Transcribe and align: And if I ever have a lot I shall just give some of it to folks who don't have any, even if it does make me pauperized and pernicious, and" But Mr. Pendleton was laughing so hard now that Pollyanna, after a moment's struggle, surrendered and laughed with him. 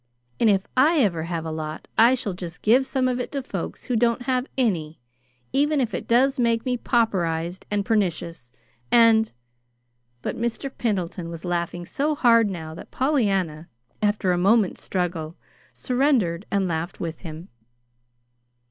And 0.39 0.49
if 0.49 0.65
I 0.75 0.97
ever 1.01 1.25
have 1.25 1.45
a 1.45 1.51
lot 1.51 1.87
I 1.95 2.15
shall 2.15 2.33
just 2.33 2.63
give 2.63 2.87
some 2.87 3.07
of 3.07 3.19
it 3.19 3.31
to 3.33 3.43
folks 3.43 3.83
who 3.83 3.95
don't 3.95 4.23
have 4.23 4.47
any, 4.57 4.99
even 5.53 5.79
if 5.79 5.93
it 5.93 6.07
does 6.07 6.39
make 6.39 6.65
me 6.65 6.75
pauperized 6.75 7.67
and 7.69 7.85
pernicious, 7.85 8.51
and" 8.91 9.31
But 10.23 10.35
Mr. 10.37 10.75
Pendleton 10.75 11.29
was 11.29 11.45
laughing 11.45 11.85
so 11.85 12.15
hard 12.15 12.49
now 12.49 12.73
that 12.73 12.89
Pollyanna, 12.89 13.67
after 14.01 14.31
a 14.31 14.39
moment's 14.39 14.81
struggle, 14.81 15.35
surrendered 15.71 16.47
and 16.49 16.67
laughed 16.67 16.99
with 16.99 17.19
him. 17.19 17.49